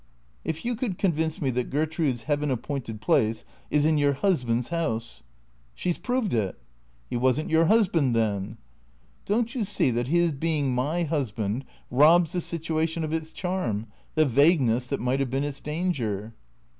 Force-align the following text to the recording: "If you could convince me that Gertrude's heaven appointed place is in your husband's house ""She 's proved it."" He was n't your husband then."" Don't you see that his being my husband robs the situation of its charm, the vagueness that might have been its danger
"If 0.43 0.65
you 0.65 0.75
could 0.75 0.97
convince 0.97 1.39
me 1.39 1.51
that 1.51 1.69
Gertrude's 1.69 2.23
heaven 2.23 2.49
appointed 2.49 3.01
place 3.01 3.45
is 3.69 3.85
in 3.85 3.99
your 3.99 4.13
husband's 4.13 4.69
house 4.69 5.21
""She 5.75 5.93
's 5.93 5.99
proved 5.99 6.33
it."" 6.33 6.57
He 7.11 7.15
was 7.17 7.39
n't 7.39 7.51
your 7.51 7.65
husband 7.65 8.15
then."" 8.15 8.57
Don't 9.27 9.53
you 9.53 9.63
see 9.63 9.91
that 9.91 10.07
his 10.07 10.31
being 10.31 10.73
my 10.73 11.03
husband 11.03 11.65
robs 11.91 12.33
the 12.33 12.41
situation 12.41 13.03
of 13.03 13.13
its 13.13 13.29
charm, 13.31 13.85
the 14.15 14.25
vagueness 14.25 14.87
that 14.87 14.99
might 14.99 15.19
have 15.19 15.29
been 15.29 15.43
its 15.43 15.59
danger 15.59 16.33